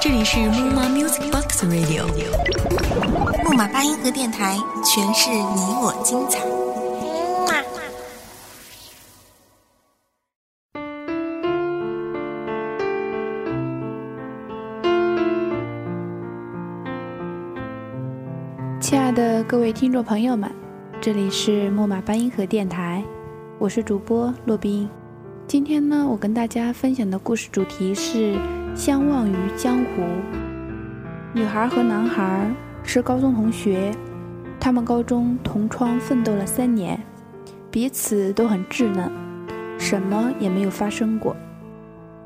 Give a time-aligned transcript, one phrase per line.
[0.00, 2.04] 这里是木马 Music Box Radio，
[3.44, 6.40] 木马八音盒电台，诠释你我精彩。
[18.80, 20.50] 亲爱的各位听众朋友们，
[21.00, 23.04] 这里是木马八音盒电台，
[23.60, 24.90] 我是主播洛宾。
[25.50, 28.38] 今天呢，我跟大家分享的故事主题是
[28.72, 30.04] 相忘于江湖。
[31.32, 32.48] 女孩和男孩
[32.84, 33.90] 是高中同学，
[34.60, 36.96] 他们高中同窗奋斗了三年，
[37.68, 39.10] 彼此都很稚嫩，
[39.76, 41.34] 什么也没有发生过。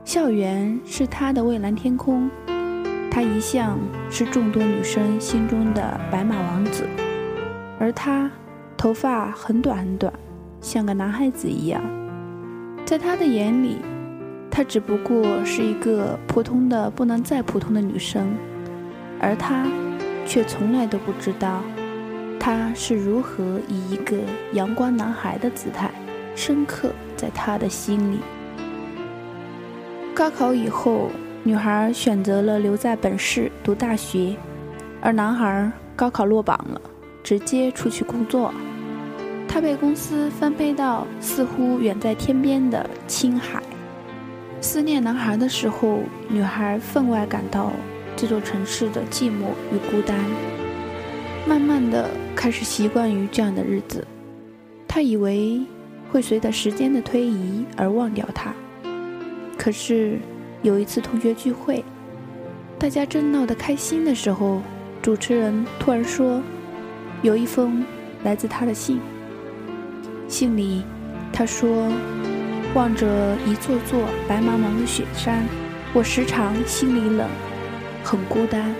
[0.05, 2.29] 校园是他的蔚蓝天空，
[3.11, 3.79] 他一向
[4.11, 6.87] 是众多女生心中的白马王子，
[7.79, 8.31] 而他
[8.77, 10.13] 头发很短很短，
[10.61, 11.83] 像个男孩子一样。
[12.85, 13.79] 在他的眼里，
[14.51, 18.37] 她只不过是一个普通的不能再普通的女生，
[19.19, 19.67] 而他
[20.27, 21.63] 却从来都不知道，
[22.39, 24.17] 他是如何以一个
[24.53, 25.91] 阳光男孩的姿态，
[26.37, 28.19] 深刻在他的心里。
[30.15, 31.11] 高考以后，
[31.43, 34.37] 女孩选择了留在本市读大学，
[35.01, 36.81] 而男孩高考落榜了，
[37.25, 38.53] 直接出去工作。
[39.55, 43.63] 他被公司分配到似乎远在天边的青海。
[44.61, 47.71] 思念男孩的时候，女孩分外感到
[48.17, 50.19] 这座城市的寂寞与孤单。
[51.47, 54.05] 慢慢的开始习惯于这样的日子，
[54.89, 55.63] 她以为
[56.11, 58.53] 会随着时间的推移而忘掉他。
[59.57, 60.19] 可是
[60.63, 61.85] 有一次同学聚会，
[62.77, 64.61] 大家正闹得开心的时候，
[65.01, 66.43] 主持人突然说
[67.23, 67.85] ：“有一封
[68.25, 68.99] 来自他的信。”
[70.35, 70.83] 信里，
[71.33, 71.93] 他说
[72.75, 73.07] ：“望着
[73.47, 75.47] 一座座白茫茫的雪山，
[75.93, 77.29] 我时常心里冷，
[78.03, 78.75] 很孤单。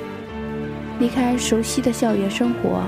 [0.99, 2.83] 离开熟悉的校园生活，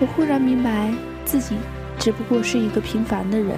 [0.00, 0.92] 我忽然明白
[1.24, 1.56] 自己
[1.98, 3.56] 只不过是一个平凡的人。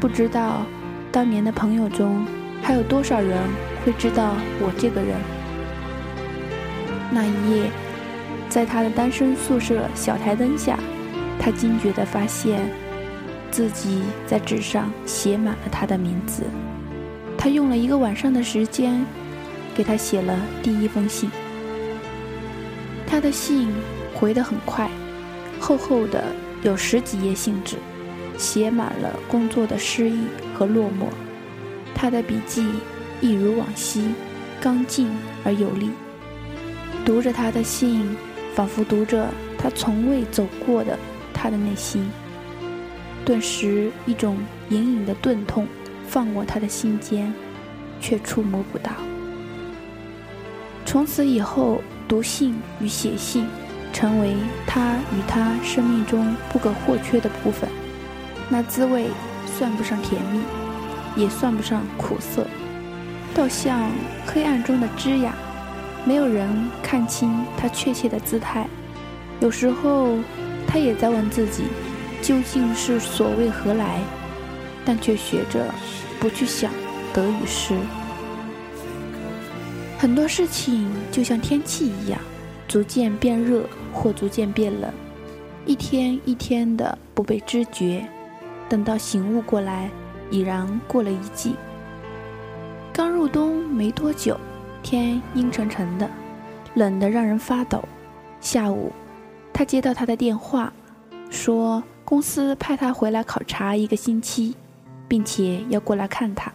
[0.00, 0.66] 不知道
[1.12, 2.26] 当年的朋友中，
[2.64, 3.38] 还有多少人
[3.84, 5.14] 会知道我这个人。”
[7.14, 7.70] 那一夜，
[8.48, 10.76] 在他的单身宿舍小台灯下，
[11.38, 12.58] 他惊觉地发现。
[13.54, 16.42] 自己在纸上写满了他的名字，
[17.38, 19.06] 他用了一个晚上的时间，
[19.76, 21.30] 给他写了第一封信。
[23.06, 23.68] 他的信
[24.12, 24.90] 回得很快，
[25.60, 26.24] 厚厚的
[26.64, 27.76] 有十几页信纸，
[28.36, 31.06] 写满了工作的失意和落寞。
[31.94, 32.66] 他的笔记
[33.20, 34.14] 一如往昔，
[34.60, 35.08] 刚劲
[35.44, 35.90] 而有力。
[37.04, 38.16] 读着他的信，
[38.52, 40.98] 仿佛读着他从未走过的
[41.32, 42.04] 他的内心。
[43.24, 44.36] 顿时，一种
[44.68, 45.66] 隐隐的钝痛
[46.06, 47.32] 放过他的心间，
[48.00, 48.90] 却触摸不到。
[50.84, 53.46] 从此以后，读信与写信
[53.92, 54.34] 成为
[54.66, 57.68] 他与他生命中不可或缺的部分。
[58.50, 59.06] 那滋味
[59.46, 60.40] 算不上甜蜜，
[61.16, 62.46] 也算不上苦涩，
[63.34, 63.90] 倒像
[64.26, 65.30] 黑暗中的枝桠，
[66.04, 66.46] 没有人
[66.82, 68.68] 看清他确切的姿态。
[69.40, 70.18] 有时候，
[70.66, 71.64] 他也在问自己。
[72.24, 74.00] 究竟是所谓何来？
[74.82, 75.66] 但却学着
[76.18, 76.72] 不去想
[77.12, 77.74] 得与失。
[79.98, 82.18] 很多事情就像天气一样，
[82.66, 84.90] 逐渐变热或逐渐变冷，
[85.66, 88.02] 一天一天的不被知觉。
[88.70, 89.90] 等到醒悟过来，
[90.30, 91.54] 已然过了一季。
[92.90, 94.40] 刚入冬没多久，
[94.82, 96.08] 天阴沉沉的，
[96.72, 97.84] 冷得让人发抖。
[98.40, 98.90] 下午，
[99.52, 100.72] 他接到他的电话，
[101.28, 101.82] 说。
[102.04, 104.54] 公司派他回来考察一个星期，
[105.08, 106.52] 并且要过来看他。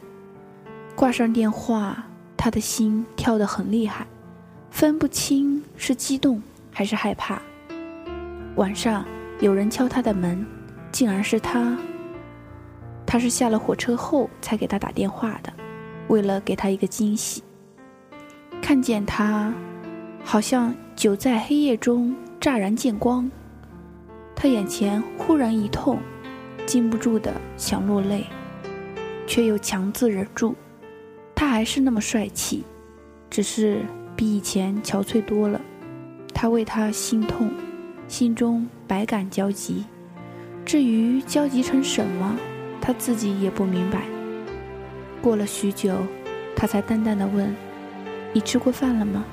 [0.95, 2.05] 挂上电话，
[2.37, 4.05] 他的心跳得很厉害，
[4.69, 7.41] 分不清是激动还是害怕。
[8.55, 9.05] 晚上
[9.39, 10.45] 有人敲他的门，
[10.91, 11.77] 竟然是他。
[13.05, 15.51] 他是下了火车后才给他打电话的，
[16.09, 17.41] 为了给他一个惊喜。
[18.61, 19.51] 看见他，
[20.23, 23.29] 好像久在黑夜中乍然见光。
[24.41, 25.99] 他眼前忽然一痛，
[26.65, 28.25] 禁不住的想落泪，
[29.27, 30.55] 却又强自忍住。
[31.35, 32.63] 他还是那么帅气，
[33.29, 33.81] 只是
[34.15, 35.59] 比以前憔悴多了。
[36.33, 37.51] 他为他心痛，
[38.07, 39.83] 心中百感交集。
[40.63, 42.37] 至于焦急成什么，
[42.79, 44.03] 他自己也不明白。
[45.21, 45.97] 过了许久，
[46.55, 47.53] 他才淡淡的问
[48.31, 49.25] ：“你吃过饭了吗？”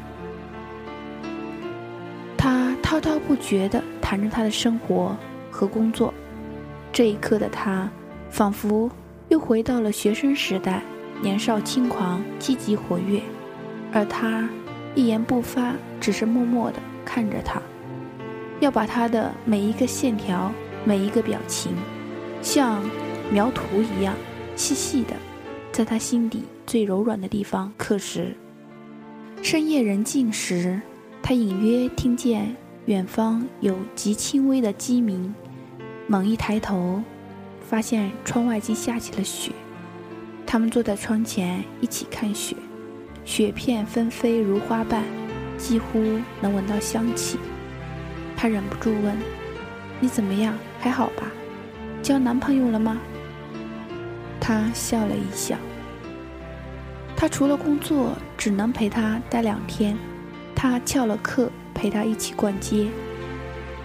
[2.87, 3.83] 滔滔不绝地。
[4.01, 5.17] 谈着他的生活
[5.51, 6.15] 和工作，
[6.93, 7.91] 这一刻的他，
[8.31, 8.89] 仿佛
[9.31, 10.81] 又回到了学生时代，
[11.21, 13.21] 年少轻狂、积极活跃，
[13.93, 14.49] 而他
[14.95, 17.61] 一言不发，只是默默地看着他，
[18.61, 20.53] 要把他的每一个线条、
[20.85, 21.73] 每一个表情，
[22.41, 22.81] 像
[23.33, 24.15] 描图一样
[24.55, 25.17] 细细的，
[25.73, 28.33] 在他心底最柔软的地方刻实。
[29.43, 30.81] 深夜人静时，
[31.21, 32.55] 他隐约听见
[32.87, 35.35] 远方有极轻微的鸡鸣，
[36.07, 37.03] 猛一抬头，
[37.69, 39.51] 发现窗外竟下起了雪。
[40.47, 42.55] 他们坐在窗前一起看雪，
[43.25, 45.03] 雪片纷飞如花瓣，
[45.59, 46.01] 几乎
[46.41, 47.41] 能闻到香气。
[48.37, 49.19] 他忍不住问
[49.99, 50.55] ：“你怎么样？
[50.79, 51.27] 还好吧？
[52.03, 53.01] 交男朋友了吗？”
[54.41, 55.57] 他笑了一笑。
[57.17, 59.99] 他除了工作，只能陪他待两天。
[60.55, 62.89] 他翘了课，陪他一起逛街。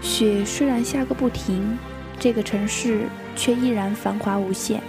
[0.01, 1.77] 雪虽然下个不停，
[2.17, 3.01] 这个城市
[3.35, 4.81] 却依然繁华无限。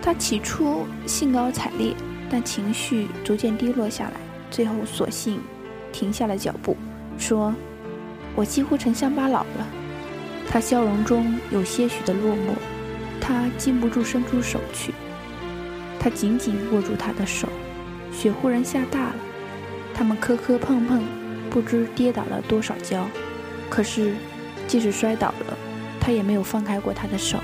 [0.00, 1.94] 他起初兴高采烈，
[2.30, 4.12] 但情绪逐渐低落下来，
[4.50, 5.40] 最后索性
[5.92, 6.76] 停下了脚步，
[7.18, 7.54] 说
[8.34, 9.66] ：“我几乎成乡巴佬了。”
[10.50, 12.54] 他笑容中有些许的落寞，
[13.20, 14.94] 他禁不住伸出手去，
[16.00, 17.46] 他紧紧握住他的手。
[18.10, 19.14] 雪忽然下大了，
[19.94, 21.02] 他们磕磕碰碰，
[21.48, 23.08] 不知跌倒了多少跤。
[23.70, 24.14] 可是，
[24.66, 25.56] 即使摔倒了，
[26.00, 27.38] 他也没有放开过他的手。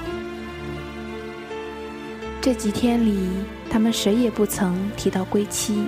[2.40, 3.28] 这几天里，
[3.70, 5.84] 他们谁也不曾提到归期。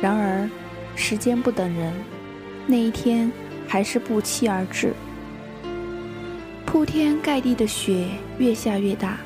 [0.00, 0.48] 然而，
[0.94, 1.92] 时间不等人，
[2.66, 3.32] 那一天
[3.66, 4.92] 还是不期而至。
[6.66, 9.16] 铺天盖地的雪越下越大，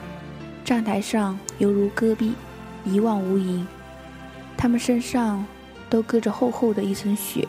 [0.65, 2.35] 站台上犹如戈壁，
[2.85, 3.67] 一望无垠。
[4.57, 5.45] 他们身上
[5.89, 7.49] 都搁着厚厚的一层雪。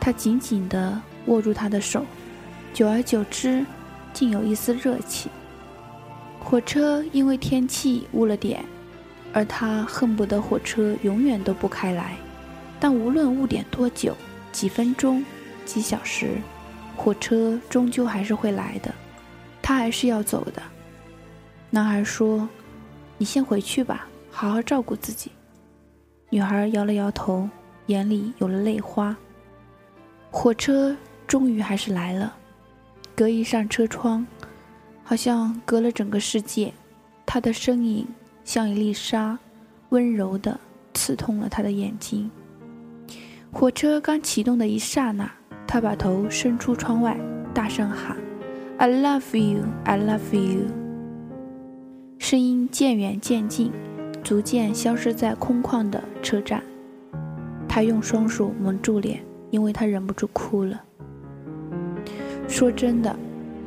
[0.00, 2.04] 他紧紧地握住他的手，
[2.72, 3.64] 久而久之，
[4.12, 5.28] 竟有一丝热气。
[6.40, 8.64] 火车因为天气误了点，
[9.32, 12.16] 而他恨不得火车永远都不开来。
[12.80, 14.16] 但无论误点多久，
[14.52, 15.24] 几分钟、
[15.64, 16.36] 几小时，
[16.96, 18.94] 火车终究还是会来的。
[19.60, 20.62] 他还是要走的。
[21.70, 22.48] 男孩说
[23.18, 25.32] ：“你先回去吧，好好照顾自己。”
[26.30, 27.48] 女孩摇了摇头，
[27.86, 29.14] 眼里有了泪花。
[30.30, 30.96] 火车
[31.26, 32.34] 终于还是来了，
[33.16, 34.26] 隔一扇车窗。
[35.02, 36.70] 好像隔了整个世界，
[37.24, 38.06] 他的身影
[38.44, 39.38] 像一粒沙，
[39.88, 40.60] 温柔地
[40.92, 42.30] 刺痛了他的眼睛。
[43.50, 45.32] 火车刚启动的一刹那，
[45.66, 47.18] 他把头伸出窗外，
[47.54, 48.18] 大声喊
[48.76, 50.66] ：“I love you, I love you。”
[52.20, 53.72] 声音渐远渐近，
[54.22, 56.62] 逐渐消失在空旷的车站。
[57.66, 60.82] 他用双手蒙住脸，因为他忍不住哭了。
[62.46, 63.14] 说真的。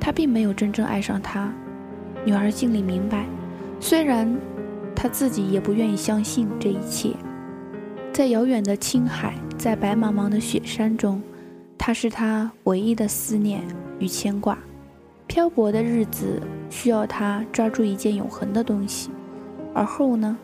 [0.03, 1.53] 他并没有真正爱上她，
[2.25, 3.27] 女儿心里明白，
[3.79, 4.35] 虽然
[4.95, 7.11] 她自己也不愿意相信这一切。
[8.11, 11.21] 在遥远的青海，在白茫茫的雪山中，
[11.77, 13.61] 她是他唯一的思念
[13.99, 14.57] 与牵挂。
[15.27, 16.41] 漂泊的日子
[16.71, 19.11] 需要他抓住一件永恒的东西，
[19.71, 20.35] 而后呢？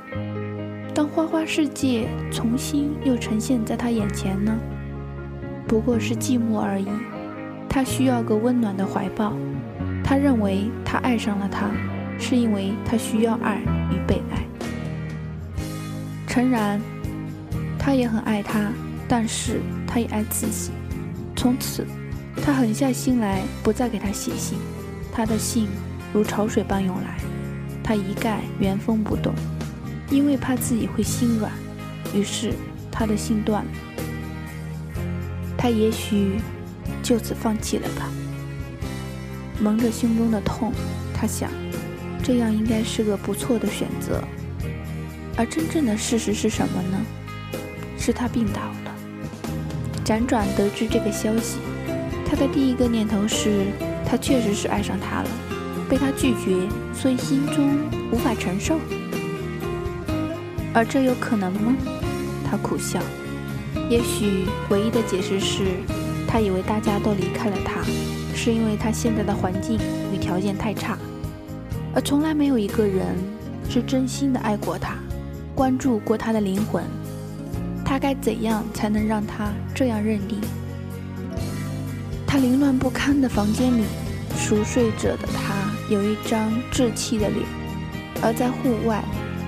[0.93, 4.55] 当花花世界重新又呈现在他眼前呢？
[5.67, 6.87] 不过是寂寞而已。
[7.69, 9.33] 他需要个温暖的怀抱。
[10.03, 11.69] 他认为他爱上了他，
[12.17, 13.59] 是因为他需要爱
[13.91, 14.47] 与被爱。
[16.27, 16.79] 诚然，
[17.77, 18.71] 他也很爱他，
[19.07, 20.71] 但是他也爱自己。
[21.35, 21.85] 从此，
[22.41, 24.57] 他狠下心来，不再给他写信。
[25.11, 25.67] 他的信
[26.13, 27.17] 如潮水般涌来，
[27.83, 29.33] 他一概原封不动，
[30.09, 31.51] 因为怕自己会心软。
[32.13, 32.53] 于是，
[32.89, 33.71] 他的信断了。
[35.67, 36.39] 他也许。
[37.03, 38.09] 就此放弃了吧。
[39.59, 40.71] 蒙着胸中的痛，
[41.13, 41.51] 他想，
[42.23, 44.23] 这样应该是个不错的选择。
[45.35, 46.97] 而真正的事实是什么呢？
[47.97, 48.95] 是他病倒了。
[50.05, 51.57] 辗转得知这个消息，
[52.25, 53.65] 他的第一个念头是，
[54.05, 55.29] 他确实是爱上他了，
[55.89, 57.77] 被他拒绝，所以心中
[58.09, 58.79] 无法承受。
[60.73, 61.75] 而这有可能吗？
[62.49, 63.01] 他苦笑。
[63.89, 65.63] 也许唯一的解释是。
[66.29, 67.81] 他以为大家都离开了他，
[68.35, 69.79] 是因为他现在的环境
[70.13, 70.97] 与条件太差，
[71.95, 73.15] 而从来没有一个人
[73.69, 74.95] 是真心的爱过他，
[75.55, 76.83] 关注过他的灵魂。
[77.85, 80.41] 他该怎样才能让他这样认定？
[82.27, 83.85] 他凌乱不堪的房间里，
[84.37, 87.45] 熟睡着的他有一张稚气的脸，
[88.21, 89.01] 而在户外，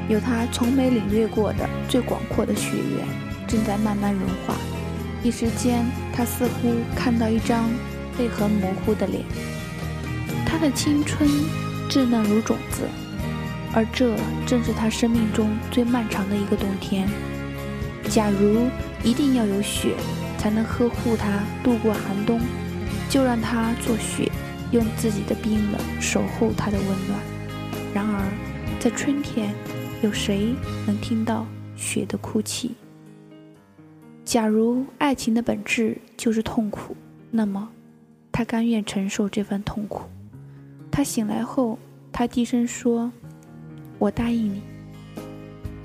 [0.08, 3.06] 有他从没领略过的最广阔的雪原，
[3.50, 4.56] 正在慢慢融化。
[5.22, 7.70] 一时间，他似乎看到一张
[8.18, 9.26] 泪痕模糊的脸。
[10.46, 11.30] 他的青春
[11.90, 12.88] 稚嫩如种子，
[13.74, 14.16] 而这
[14.46, 17.10] 正是他生命中最漫长的一个冬天。
[18.10, 18.68] 假如
[19.04, 19.94] 一定要有雪
[20.38, 22.40] 才能呵护他度过寒冬，
[23.10, 24.32] 就让他做雪，
[24.72, 27.20] 用自己的冰冷守候他的温暖。
[27.94, 28.24] 然而，
[28.80, 29.54] 在春天，
[30.02, 30.56] 有谁
[30.88, 32.72] 能听到雪的哭泣？
[34.30, 36.96] 假如爱情的本质就是痛苦，
[37.32, 37.68] 那么
[38.32, 40.04] 他甘愿承受这份痛苦。
[40.92, 41.80] 他醒来后，
[42.12, 43.12] 他低声说
[43.98, 44.62] ：“我答应你。”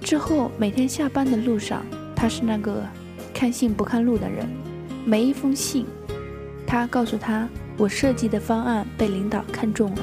[0.04, 1.82] 之后，每天下班的路上。
[2.14, 2.86] 他是那个
[3.32, 4.46] 看信不看路的人，
[5.06, 5.86] 每一封信，
[6.66, 7.48] 他告诉他
[7.78, 10.02] 我设计的方案被领导看中了，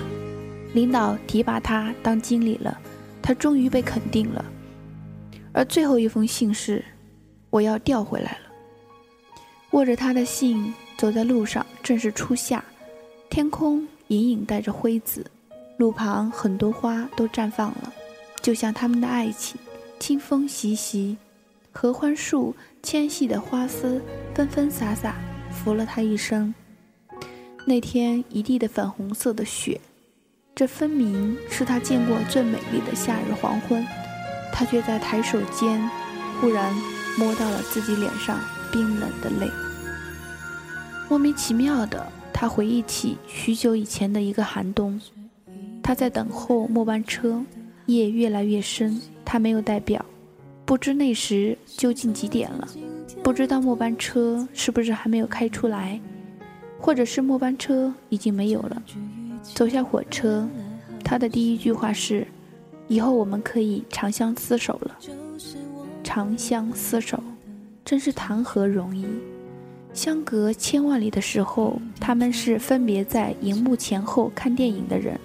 [0.73, 2.75] 领导提拔他当经理了，
[3.21, 4.43] 他终于被肯定了。
[5.51, 6.83] 而最后一封信是
[7.51, 8.51] 我要调回来了。
[9.71, 12.63] 握着他的信走在路上，正是初夏，
[13.29, 15.23] 天空隐隐带着灰紫，
[15.77, 17.93] 路旁很多花都绽放了，
[18.41, 19.59] 就像他们的爱情。
[19.99, 21.15] 清风习习。
[21.71, 22.53] 合欢树
[22.83, 24.01] 纤细的花丝
[24.33, 25.15] 纷纷洒洒，
[25.51, 26.53] 拂了他一身。
[27.65, 29.79] 那天一地的粉红色的雪，
[30.53, 33.85] 这分明是他见过最美丽的夏日黄昏。
[34.51, 35.79] 他却在抬手间，
[36.41, 36.75] 忽然
[37.17, 38.39] 摸到了自己脸上
[38.71, 39.49] 冰冷的泪。
[41.09, 44.99] 莫名其妙的，他回忆起许久以前的一个寒冬，
[45.83, 47.43] 他在等候末班车，
[47.85, 50.03] 夜越来越深，他没有带表。
[50.65, 52.67] 不知那时究竟几点了，
[53.21, 55.99] 不知道末班车是不是还没有开出来，
[56.79, 58.81] 或者是末班车已经没有了。
[59.43, 60.47] 走下火车，
[61.03, 62.25] 他的第一句话是
[62.87, 64.97] ：“以后我们可以长相厮守了。”
[66.13, 67.17] 长相厮守，
[67.85, 69.05] 真是谈何容易！
[69.93, 75.17] 相隔千万里的时候，他们是分别在荧幕前后看电影的人，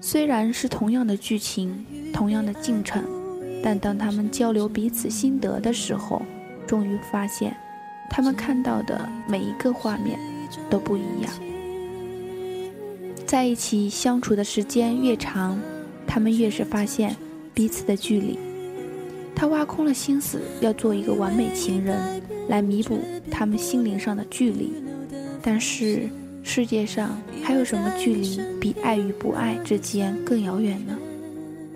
[0.00, 3.04] 虽然是同样的剧情，同样的进程。
[3.62, 6.20] 但当他们交流彼此心得的时候，
[6.66, 7.56] 终于发现，
[8.10, 10.18] 他们看到的每一个画面
[10.68, 11.32] 都不一样。
[13.24, 15.56] 在一起相处的时间越长，
[16.04, 17.14] 他们越是发现
[17.54, 18.36] 彼此的距离。
[19.34, 23.00] 他挖空了心思要做一个完美情人，来弥补
[23.30, 24.72] 他们心灵上的距离。
[25.42, 26.08] 但是
[26.42, 30.96] 世界上还有什么距离比爱与不爱之间更遥远呢？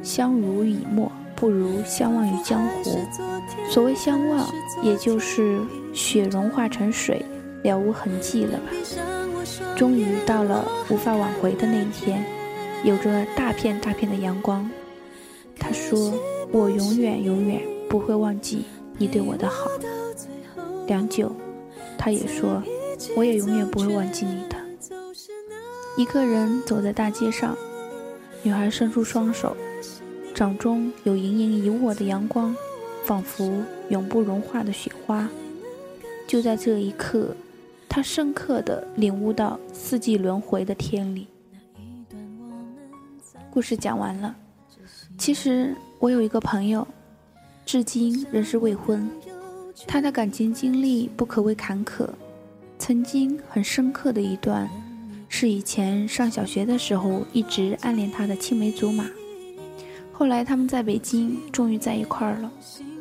[0.03, 1.11] 相濡以沫。
[1.41, 2.99] 不如相忘于江湖。
[3.71, 4.45] 所谓相忘，
[4.83, 5.61] 也就是
[5.95, 7.25] 雪融化成水，
[7.63, 8.65] 了无痕迹了吧？
[9.77, 12.25] 终于到了无法挽回的那一天，
[12.83, 14.69] 有着大片大片的阳光。
[15.61, 16.13] 他说
[16.51, 18.65] ：“我永远永远不会忘记
[18.97, 19.71] 你对我的好。”
[20.87, 21.31] 良久，
[21.99, 22.63] 他也说
[23.17, 24.57] ：“我也永远不会忘记你的。”
[25.99, 27.57] 一个人走在大街上，
[28.43, 29.57] 女孩伸出双手。
[30.35, 32.55] 掌中有盈盈一握的阳光，
[33.05, 33.53] 仿佛
[33.89, 35.29] 永不融化的雪花。
[36.29, 37.35] 就在这一刻，
[37.89, 41.27] 他深刻的领悟到四季轮回的天理。
[43.51, 44.37] 故事讲完了。
[45.19, 46.87] 其实我有一个朋友，
[47.67, 49.11] 至今仍是未婚。
[49.87, 52.09] 他的感情经历不可谓坎坷，
[52.79, 54.71] 曾经很深刻的一段，
[55.29, 59.07] 是以前上小学的时候一直暗恋他的青梅竹马。
[60.13, 62.51] 后来他们在北京终于在一块儿了，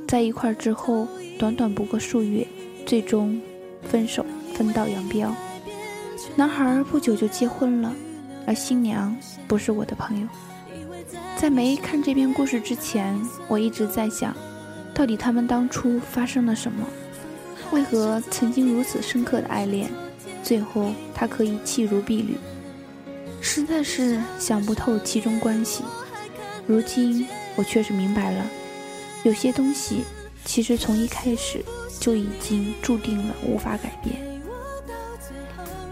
[0.07, 1.07] 在一块儿之后，
[1.37, 2.45] 短短不过数月，
[2.85, 3.39] 最终
[3.83, 5.31] 分手分道扬镳。
[6.35, 7.93] 男孩不久就结婚了，
[8.47, 9.15] 而新娘
[9.47, 10.27] 不是我的朋友。
[11.37, 14.35] 在没看这篇故事之前，我一直在想，
[14.93, 16.85] 到底他们当初发生了什么？
[17.71, 19.89] 为何曾经如此深刻的爱恋，
[20.41, 22.37] 最后他可以弃如敝履？
[23.41, 25.83] 实在是想不透其中关系。
[26.65, 28.45] 如今我确实明白了，
[29.23, 30.03] 有些东西
[30.43, 31.63] 其实从一开始
[31.99, 34.15] 就已经注定了无法改变。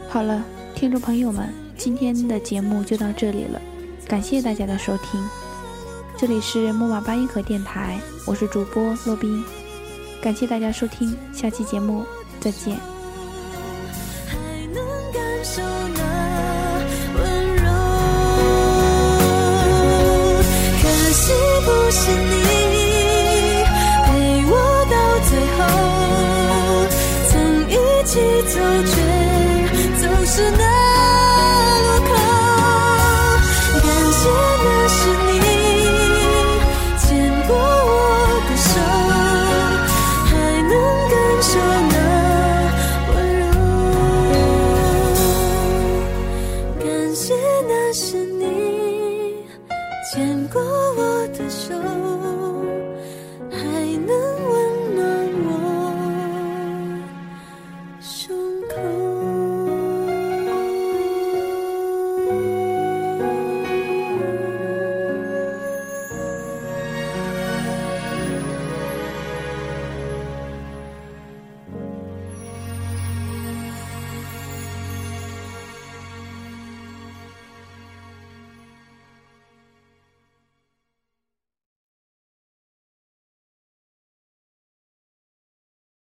[0.10, 0.43] 好了，
[0.74, 3.62] 听众朋友们，今天的节目就到这里了，
[4.07, 5.27] 感谢大家的收听。
[6.17, 9.43] 这里是木马八音盒电台，我是主播洛宾，
[10.21, 12.05] 感谢大家收听，下期节目
[12.39, 12.77] 再见。
[28.47, 28.95] 走，却
[30.00, 30.75] 总是那。
[58.05, 58.44] 树。